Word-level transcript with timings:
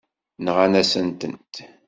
Nɣan-asen-tent. 0.45 1.53